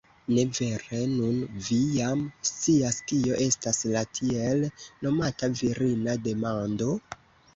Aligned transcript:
Ne 0.35 0.43
vere, 0.57 0.99
nun 1.09 1.35
vi 1.65 1.75
jam 1.97 2.23
scias, 2.49 2.97
kio 3.11 3.37
estas 3.47 3.81
la 3.97 4.03
tiel 4.19 4.65
nomata 5.07 5.51
virina 5.61 6.17
demando? 6.29 6.89